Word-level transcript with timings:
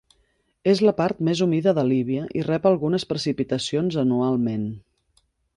És 0.71 0.79
la 0.87 0.93
part 1.01 1.19
més 1.27 1.43
humida 1.47 1.75
de 1.79 1.83
Líbia 1.91 2.25
i 2.41 2.45
rep 2.49 2.67
algunes 2.71 3.07
precipitacions 3.13 4.03
anualment. 4.07 4.69